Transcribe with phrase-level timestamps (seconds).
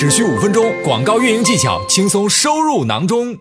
[0.00, 3.36] 只需五分钟，广告运营技巧轻松收入囊中。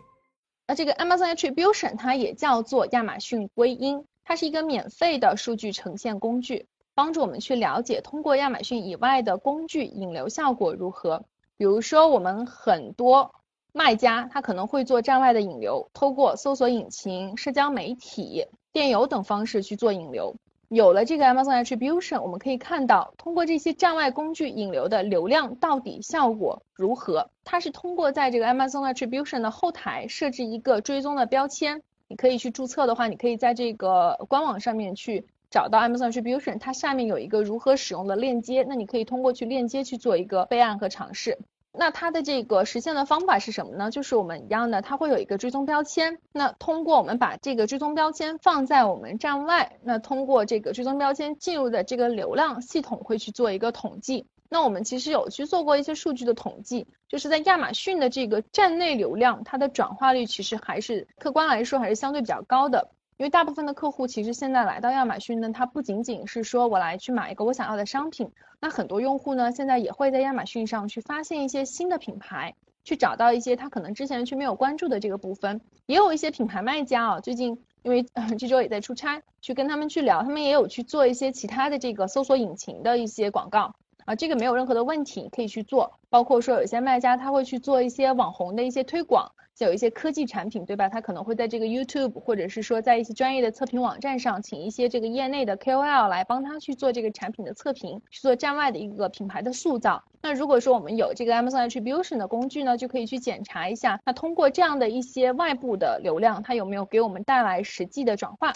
[0.67, 11.23] 那这个 Amazon Attribution 它也叫做亚马逊归因，它是一个免费的数据呈现工具，帮助我们去了解通过亚马逊以外的工具引流效果如何。
[11.55, 13.35] 比如说，我们很多
[13.71, 20.35] 卖家他可能会做站外的引流，通过搜索引擎、社交媒体、电邮等方式去做引流。
[20.69, 27.31] 有了这个 Amazon Attribution，我们可以看到通过这些站外工具引流的流量到底效果如何。
[27.43, 41.39] 它是通过在这个 Amazon Attribution 的后台设置一个追踪的标签，你可以去注册的话，你可以在这个官网上面去找到 Amazon Attribution，它下面有一个如何使用的链接，那你可以通过去链接去做一个备案和尝试。
[41.79, 43.89] 那它的这个实现的方法是什么呢？
[43.89, 46.19] 就是我们一样的，它会有一个追踪标签。
[46.33, 54.27] 那通过我们把这个追踪标签放在我们站外，那通过这个追踪标签进入的这个流量系统会去做一个统计。
[54.49, 62.89] 那我们其实有去做过一些数据的统计，就是在亚马逊的这个站内流量，它的转化率其实还是客观来说还是相对比较高的。
[63.19, 75.59] 因为大部分的客户其实现在来到亚马逊呢，他不仅仅是说我来去买一个我想要的商品，那很多用户呢现在也会在亚马逊上去发现一些新的品牌，去找到一些他可能之前去没有关注的这个部分。
[75.85, 78.05] 也有一些品牌卖家啊，最近因为
[78.39, 83.75] 这周也在出差，去跟他们去聊，他们也有去做一些其他的这个搜索引擎的一些广告
[84.09, 85.99] 啊，这个没有任何的问题，可以去做。
[86.09, 89.31] 包括说有些卖家他会去做一些网红的一些推广。
[89.59, 90.87] 有一些科技产品，对吧？
[90.87, 100.01] 他可能会在这个 YouTube 或者是说在一些专业的测评网站上，请一些这个业内的 KOL 来帮他去做这个产品的测评，去做站外的一个品牌的塑造。
[100.21, 108.53] 那如果说我们有这个 Amazon Attribution 的工具呢，就可以去检查一下，那通过这样的一些外部的流量，它有没有给我们带来实际的转化？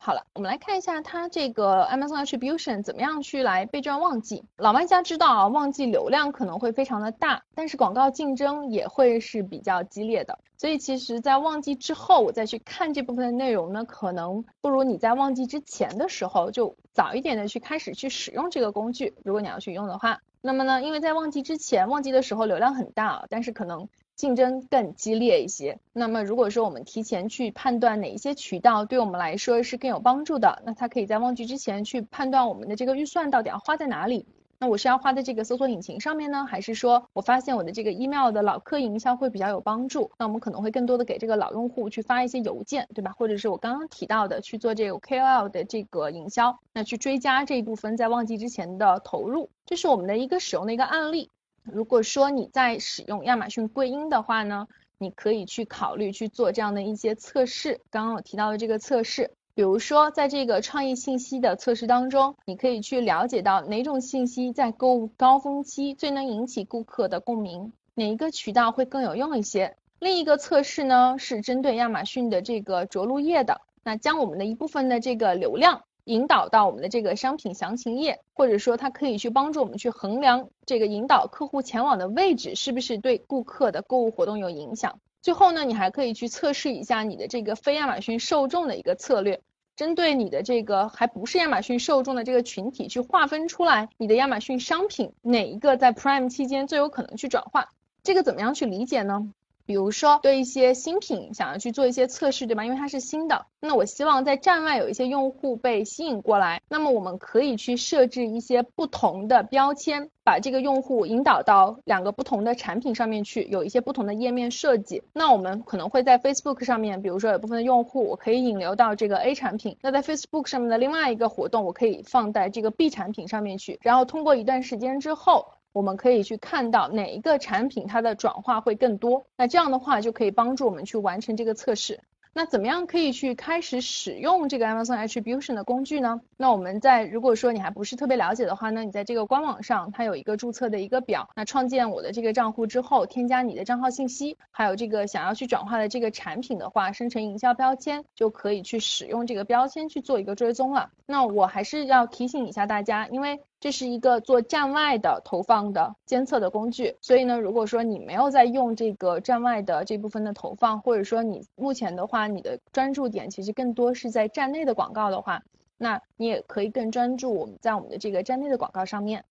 [0.00, 4.44] 好了，我们来看一下它这个 Amazon Attribution 怎么样去来备战旺季。
[4.56, 10.38] 老卖家知道啊，旺季流量可能会非常的大，但是广告竞争也会是比较激烈的。
[10.56, 19.14] 所以其实，在旺季之后，我再去看这部分的内容呢，可能不如你在旺季之前的时候就早一点的去开始去使用这个工具。
[19.24, 23.88] 如果你要去用的话，那么呢，因为在旺季之前，旺季的时候流量很大，但是可能。
[24.18, 25.78] 竞争更激烈一些。
[25.92, 34.26] 那么，如果说我们提前去判断哪一些渠道对我们来说是更有帮助的，那它可以在旺季之前去判断我们的这个预算到底要花在哪里。
[34.60, 40.10] 那我是要花在这个搜索引擎上面呢，还是说我发现我的这个 email 的老客营销会比较有帮助？
[40.18, 43.12] 那我们可能会更多的给这个老用户去发一些邮件，对吧？
[43.16, 51.30] 或者是我刚刚提到的去做这个 KOL 的这个营销，那去追加这一部分在旺季之前的投入，这是我们的一个使用的一个案例。
[51.72, 54.66] 如果说你在使用亚马逊归因的话呢，
[54.98, 57.80] 你可以去考虑去做这样的一些测试。
[57.90, 69.76] 刚刚我提到的这个测试，比如说在这个创意信息的测试当中，你可以去了解到哪种信息在购物高峰期最能引起顾客的共鸣，哪一个渠道会更有用一些。
[69.98, 75.82] 另一个测试呢是针对亚马逊的这个着陆页的，那将我们的一部分的这个流量。
[76.08, 85.00] 引导到我们的这个商品详情页，或者说它可以去帮助我们去衡量这个引导客户前往的位置是不是对顾客的购物活动有影响。
[85.20, 89.42] 最后呢，你还可以去测试一下你的这个非亚马逊受众的一个策略，
[89.76, 97.68] 针对你的这个还不是亚马逊受众的这个群体去划分出来你的亚马逊商品哪一个在 Prime 期间最有可能去转化。
[98.02, 99.30] 这个怎么样去理解呢？
[99.68, 102.64] 比如说，对一些新品想要去做一些测试，对吧？
[102.64, 115.02] 因为它是新的，那我希望在站外有一些用户被吸引过来，那么我们可以去设置一些不同的标签，把这个用户引导到两个不同的产品上面去，有一些不同的页面设计。
[115.12, 125.44] 那我们可能会在 Facebook 上面，比如说有部分的用户，我可以引流到这个 A 产品，那在 Facebook 上面的另外一个活动，我可以放在这个 B 产品上面去，然后通过一段时间之后。
[125.72, 132.00] 我们可以去看到哪一个产品它的转化会更多，那这样的话就可以帮助我们去完成这个测试。
[132.34, 136.20] 那怎么样可以去开始使用这个 Amazon Attribution 的工具呢？
[136.36, 150.90] 那我们在如果说你还不是特别了解的话呢，你在这个官网上它有一个注册的一个表，那创建我的这个账户之后，添加你的账号信息，还有这个想要去转化的这个产品的话，生成营销标签就可以去使用这个标签去做一个追踪了。
[151.06, 165.42] 那我还是要提醒一下大家，因为这是一个做站外的投放的监测的工具，所以呢，如果说你没有在用这个站外的这部分的投放，或者说你目前的话，你的专注点其实更多是在站内的广告的话，
[165.76, 169.24] 那你也可以更专注我们在我们的这个站内的广告上面。